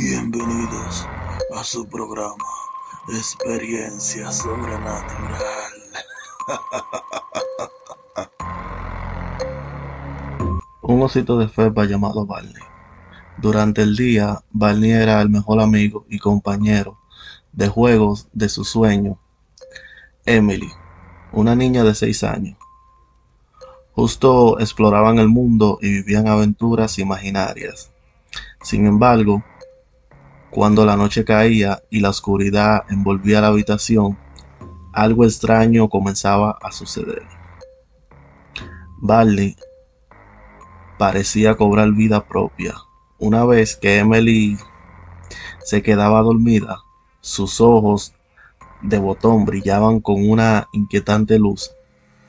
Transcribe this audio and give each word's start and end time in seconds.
Bienvenidos 0.00 1.08
a 1.56 1.64
su 1.64 1.88
programa 1.88 2.44
Experiencia 3.08 4.30
Sobrenatural. 4.30 5.72
Un 10.82 11.02
osito 11.02 11.36
de 11.36 11.48
felpa 11.48 11.84
llamado 11.84 12.24
Barney. 12.26 12.62
Durante 13.38 13.82
el 13.82 13.96
día, 13.96 14.40
Barney 14.52 14.92
era 14.92 15.20
el 15.20 15.30
mejor 15.30 15.60
amigo 15.60 16.06
y 16.08 16.20
compañero 16.20 16.96
de 17.52 17.66
juegos 17.66 18.28
de 18.32 18.48
su 18.48 18.64
sueño, 18.64 19.18
Emily, 20.26 20.70
una 21.32 21.56
niña 21.56 21.82
de 21.82 21.96
6 21.96 22.22
años. 22.22 22.56
Justo 23.94 24.60
exploraban 24.60 25.18
el 25.18 25.26
mundo 25.26 25.80
y 25.82 25.90
vivían 25.90 26.28
aventuras 26.28 27.00
imaginarias. 27.00 27.90
Sin 28.62 28.86
embargo, 28.86 29.42
cuando 30.50 30.86
la 30.86 30.96
noche 30.96 31.24
caía 31.24 31.82
y 31.90 32.00
la 32.00 32.10
oscuridad 32.10 32.84
envolvía 32.88 33.40
la 33.40 33.48
habitación, 33.48 34.18
algo 34.92 35.24
extraño 35.24 35.88
comenzaba 35.88 36.58
a 36.62 36.72
suceder. 36.72 37.22
Barney 39.00 39.56
parecía 40.98 41.56
cobrar 41.56 41.92
vida 41.92 42.26
propia. 42.26 42.74
Una 43.18 43.44
vez 43.44 43.76
que 43.76 43.98
Emily 43.98 44.56
se 45.64 45.82
quedaba 45.82 46.22
dormida, 46.22 46.78
sus 47.20 47.60
ojos 47.60 48.14
de 48.80 48.98
botón 48.98 49.44
brillaban 49.44 50.00
con 50.00 50.28
una 50.28 50.68
inquietante 50.72 51.38
luz 51.38 51.72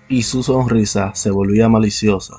y 0.09 0.23
su 0.23 0.43
sonrisa 0.43 1.15
se 1.15 1.31
volvía 1.31 1.69
maliciosa. 1.69 2.35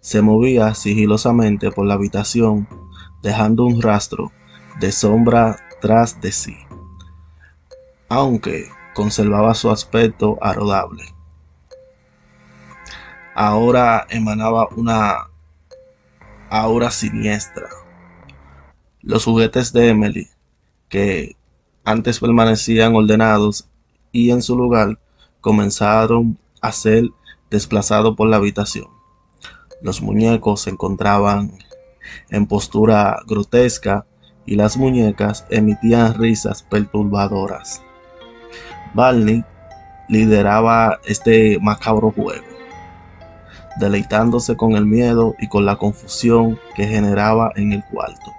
Se 0.00 0.20
movía 0.20 0.74
sigilosamente 0.74 1.70
por 1.70 1.86
la 1.86 1.94
habitación, 1.94 2.68
dejando 3.22 3.64
un 3.64 3.82
rastro 3.82 4.32
de 4.80 4.92
sombra 4.92 5.58
tras 5.80 6.20
de 6.20 6.32
sí, 6.32 6.56
aunque 8.08 8.68
conservaba 8.94 9.54
su 9.54 9.70
aspecto 9.70 10.38
agradable. 10.40 11.04
Ahora 13.34 14.06
emanaba 14.10 14.68
una 14.76 15.28
aura 16.50 16.90
siniestra. 16.90 17.68
Los 19.00 19.24
juguetes 19.24 19.72
de 19.72 19.90
Emily, 19.90 20.28
que 20.88 21.36
antes 21.84 22.20
permanecían 22.20 22.94
ordenados 22.94 23.68
y 24.12 24.30
en 24.30 24.42
su 24.42 24.56
lugar 24.56 24.98
comenzaron 25.40 26.38
a 26.60 26.72
ser 26.72 27.04
desplazados 27.50 28.16
por 28.16 28.28
la 28.28 28.36
habitación. 28.36 28.88
Los 29.80 30.02
muñecos 30.02 30.62
se 30.62 30.70
encontraban 30.70 31.56
en 32.30 32.46
postura 32.46 33.22
grotesca 33.26 34.04
y 34.48 34.56
las 34.56 34.78
muñecas 34.78 35.44
emitían 35.50 36.14
risas 36.14 36.62
perturbadoras. 36.62 37.82
Barney 38.94 39.44
lideraba 40.08 40.98
este 41.04 41.58
macabro 41.60 42.12
juego, 42.12 42.46
deleitándose 43.78 44.56
con 44.56 44.72
el 44.72 44.86
miedo 44.86 45.34
y 45.38 45.48
con 45.48 45.66
la 45.66 45.76
confusión 45.76 46.58
que 46.74 46.86
generaba 46.86 47.52
en 47.56 47.74
el 47.74 47.84
cuarto. 47.84 48.32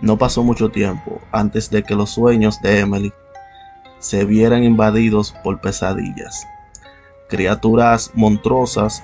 No 0.00 0.16
pasó 0.16 0.44
mucho 0.44 0.70
tiempo 0.70 1.20
antes 1.32 1.68
de 1.68 1.82
que 1.82 1.96
los 1.96 2.10
sueños 2.10 2.62
de 2.62 2.78
Emily 2.78 3.12
se 3.98 4.24
vieran 4.24 4.62
invadidos 4.62 5.34
por 5.42 5.60
pesadillas. 5.60 6.46
Criaturas 7.28 8.12
monstruosas 8.14 9.02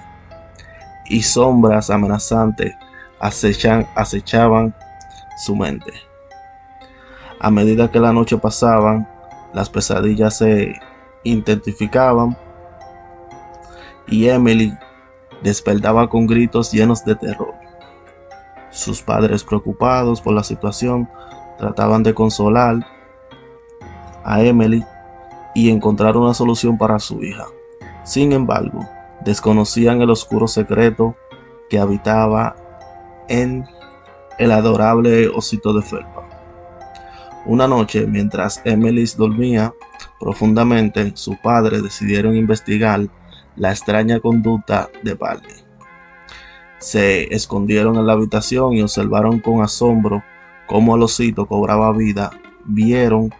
y 1.07 1.21
sombras 1.23 1.91
amenazantes 1.91 2.77
acechan, 3.19 3.89
acechaban 3.97 4.73
su 5.39 5.57
mente. 5.57 5.93
A 7.41 7.51
medida 7.51 7.91
que 7.91 8.01
la 8.01 8.13
noche 8.13 8.37
pasaba, 8.37 9.07
las 9.55 9.71
pesadillas 9.71 10.39
se 10.39 10.75
intensificaban 11.25 12.37
y 14.09 14.29
Emily 14.29 14.77
despertaba 15.43 16.09
con 16.09 16.27
gritos 16.27 16.73
llenos 16.73 17.05
de 17.05 17.15
terror. 17.15 17.55
Sus 18.71 19.03
padres, 19.03 19.45
preocupados 19.45 20.21
por 20.21 20.35
la 20.35 20.43
situación, 20.43 21.09
trataban 21.59 22.03
de 22.03 22.15
consolar 22.15 22.87
a 24.25 24.43
Emily 24.43 24.85
y 25.55 25.71
encontrar 25.71 26.17
una 26.17 26.35
solución 26.35 26.77
para 26.77 26.99
su 26.99 27.23
hija. 27.23 27.47
Sin 28.05 28.33
embargo, 28.33 28.87
desconocían 29.25 30.03
el 30.03 30.11
oscuro 30.11 30.49
secreto 30.49 31.15
que 31.71 31.79
habitaba 31.79 32.57
en 33.29 33.67
el 34.39 34.53
adorable 34.53 35.29
osito 35.29 35.73
de 35.73 35.83
felpa. 35.83 36.29
Una 37.47 37.67
noche, 37.67 38.07
mientras 38.07 38.61
Emily 38.65 39.05
dormía 39.17 39.73
profundamente, 40.21 41.13
su 41.15 41.37
padre 41.41 41.81
decidieron 41.81 42.37
investigar 42.37 43.07
la 43.57 43.71
extraña 43.71 44.21
conducta 44.21 44.89
de 45.03 45.15
Barney. 45.15 45.65
Se 46.79 47.35
escondieron 47.35 47.97
en 47.97 48.07
la 48.07 48.13
habitación 48.13 48.75
y 48.75 48.83
observaron 48.83 49.41
con 49.41 49.63
asombro 49.63 50.23
cómo 50.67 50.95
el 50.95 51.03
osito 51.03 51.47
cobraba 51.47 51.93
vida. 51.93 52.31
Vieron 52.65 53.35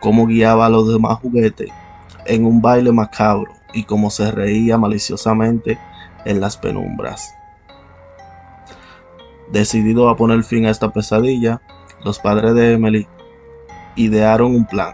cómo 0.00 0.26
guiaba 0.26 0.66
a 0.66 0.70
los 0.70 0.88
demás 0.88 1.18
juguetes 1.20 1.70
en 2.26 2.44
un 2.44 2.60
baile 2.60 2.90
macabro 2.90 3.52
y 3.72 3.84
cómo 3.84 4.10
se 4.10 4.30
reía 4.32 4.78
maliciosamente 4.78 5.78
en 6.24 6.40
las 6.40 6.56
penumbras. 6.56 7.34
Decidido 9.50 10.08
a 10.08 10.16
poner 10.16 10.42
fin 10.42 10.66
a 10.66 10.70
esta 10.70 10.92
pesadilla, 10.92 11.62
los 12.04 12.18
padres 12.18 12.54
de 12.54 12.72
Emily 12.72 13.06
idearon 13.94 14.54
un 14.54 14.66
plan. 14.66 14.92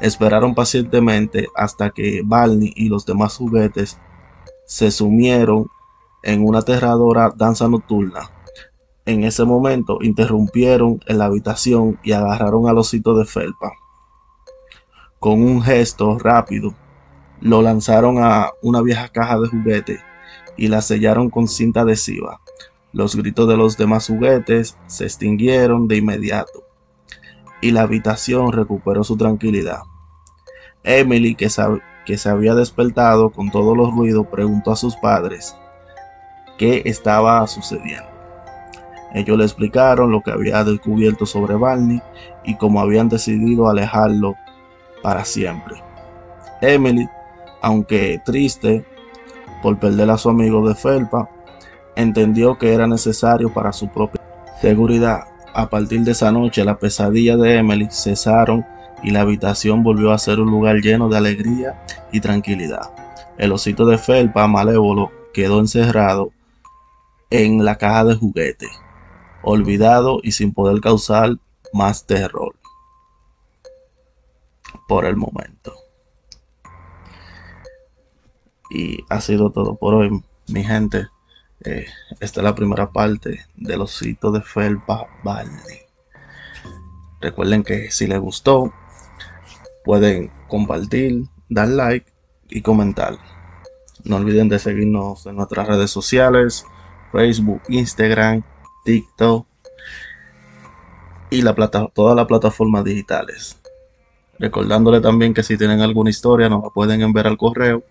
Esperaron 0.00 0.54
pacientemente 0.54 1.46
hasta 1.56 1.90
que 1.90 2.22
Barney 2.24 2.72
y 2.76 2.88
los 2.88 3.06
demás 3.06 3.36
juguetes 3.36 3.98
se 4.66 4.90
sumieron 4.90 5.68
en 6.22 6.44
una 6.46 6.60
aterradora 6.60 7.32
danza 7.34 7.68
nocturna. 7.68 8.30
En 9.06 9.24
ese 9.24 9.44
momento 9.44 9.98
interrumpieron 10.00 11.00
en 11.06 11.18
la 11.18 11.26
habitación 11.26 11.98
y 12.02 12.12
agarraron 12.12 12.68
al 12.68 12.78
osito 12.78 13.16
de 13.16 13.26
felpa. 13.26 13.72
Con 15.18 15.42
un 15.42 15.62
gesto 15.62 16.18
rápido, 16.18 16.74
lo 17.40 17.60
lanzaron 17.60 18.18
a 18.18 18.50
una 18.62 18.80
vieja 18.80 19.08
caja 19.08 19.38
de 19.38 19.48
juguete 19.48 20.00
y 20.56 20.68
la 20.68 20.80
sellaron 20.80 21.28
con 21.28 21.48
cinta 21.48 21.82
adhesiva. 21.82 22.40
Los 22.94 23.16
gritos 23.16 23.48
de 23.48 23.56
los 23.56 23.76
demás 23.76 24.06
juguetes 24.06 24.78
se 24.86 25.02
extinguieron 25.02 25.88
de 25.88 25.96
inmediato 25.96 26.62
y 27.60 27.72
la 27.72 27.82
habitación 27.82 28.52
recuperó 28.52 29.02
su 29.02 29.16
tranquilidad. 29.16 29.80
Emily, 30.84 31.34
que, 31.34 31.48
se 31.50 32.28
había 32.28 32.54
despertado 32.54 33.30
con 33.30 33.50
todos 33.50 33.76
los 33.76 33.92
ruidos, 33.92 34.28
preguntó 34.28 34.70
a 34.70 34.76
sus 34.76 34.94
padres 34.94 35.56
qué 36.56 36.82
estaba 36.84 37.44
sucediendo. 37.48 38.06
Ellos 39.12 39.38
le 39.38 39.44
explicaron 39.44 40.12
lo 40.12 40.20
que 40.20 40.30
había 40.30 40.62
descubierto 40.62 41.26
sobre 41.26 41.56
Barney 41.56 42.00
y 42.44 42.56
cómo 42.58 42.80
habían 42.80 43.08
decidido 43.08 43.68
alejarlo 43.68 44.36
para 45.02 45.24
siempre. 45.24 45.82
Emily, 46.60 47.08
aunque 47.60 48.22
triste 48.24 48.86
por 49.64 49.80
perder 49.80 50.10
a 50.10 50.16
su 50.16 50.30
amigo 50.30 50.68
de 50.68 50.76
felpa, 50.76 51.28
entendió 51.96 52.58
que 52.58 52.72
era 52.72 52.86
necesario 52.86 53.52
para 53.52 53.72
su 53.72 53.88
propia 53.88 54.20
seguridad. 54.60 55.24
A 55.54 55.68
partir 55.68 56.00
de 56.00 56.12
esa 56.12 56.32
noche, 56.32 56.64
las 56.64 56.78
pesadillas 56.78 57.38
de 57.40 57.58
Emily 57.58 57.88
cesaron 57.90 58.64
y 59.02 59.10
la 59.10 59.20
habitación 59.20 59.82
volvió 59.82 60.12
a 60.12 60.18
ser 60.18 60.40
un 60.40 60.50
lugar 60.50 60.76
lleno 60.76 61.08
de 61.08 61.18
alegría 61.18 61.84
y 62.10 62.20
tranquilidad. 62.20 62.90
El 63.36 63.52
osito 63.52 63.84
de 63.86 63.98
felpa 63.98 64.46
malévolo 64.46 65.12
quedó 65.32 65.60
encerrado 65.60 66.30
en 67.30 67.64
la 67.64 67.76
caja 67.76 68.04
de 68.04 68.14
juguete, 68.14 68.68
olvidado 69.42 70.20
y 70.22 70.32
sin 70.32 70.52
poder 70.52 70.80
causar 70.80 71.36
más 71.72 72.06
terror 72.06 72.54
por 74.88 75.04
el 75.04 75.16
momento. 75.16 75.74
Y 78.70 79.04
ha 79.08 79.20
sido 79.20 79.50
todo 79.50 79.76
por 79.76 79.94
hoy, 79.94 80.22
mi 80.48 80.64
gente. 80.64 81.08
Eh, 81.64 81.86
esta 82.20 82.40
es 82.40 82.44
la 82.44 82.54
primera 82.54 82.90
parte 82.92 83.46
del 83.56 83.80
osito 83.80 84.30
de 84.30 84.42
felpa 84.42 85.06
Barney. 85.22 85.80
Recuerden 87.20 87.62
que 87.62 87.90
si 87.90 88.06
les 88.06 88.18
gustó, 88.18 88.72
pueden 89.82 90.30
compartir, 90.46 91.24
dar 91.48 91.68
like 91.68 92.12
y 92.50 92.60
comentar. 92.60 93.16
No 94.04 94.16
olviden 94.16 94.50
de 94.50 94.58
seguirnos 94.58 95.24
en 95.24 95.36
nuestras 95.36 95.66
redes 95.66 95.90
sociales, 95.90 96.66
Facebook, 97.12 97.62
Instagram, 97.68 98.42
TikTok 98.84 99.46
y 101.30 101.42
todas 101.94 102.16
las 102.16 102.26
plataformas 102.26 102.84
digitales. 102.84 103.58
Recordándole 104.38 105.00
también 105.00 105.32
que 105.32 105.42
si 105.42 105.56
tienen 105.56 105.80
alguna 105.80 106.10
historia 106.10 106.50
nos 106.50 106.62
la 106.62 106.68
pueden 106.70 107.00
enviar 107.00 107.26
al 107.26 107.38
correo, 107.38 107.82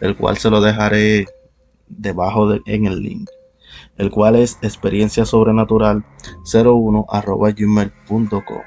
el 0.00 0.16
cual 0.16 0.38
se 0.38 0.50
lo 0.50 0.60
dejaré 0.60 1.26
debajo 1.88 2.48
de, 2.48 2.60
en 2.66 2.86
el 2.86 3.00
link. 3.00 3.28
el 3.98 4.10
cual 4.10 4.36
es 4.36 4.58
experiencia 4.62 5.24
sobrenatural 5.24 6.04
01 6.52 7.06
gmail.com. 7.56 8.62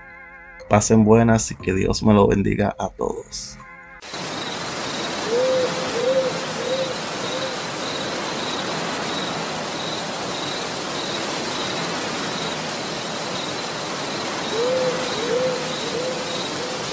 Pasen 0.69 1.03
buenas 1.03 1.51
y 1.51 1.55
que 1.55 1.73
Dios 1.73 2.03
me 2.03 2.13
lo 2.13 2.27
bendiga 2.27 2.75
a 2.77 2.89
todos. 2.89 3.57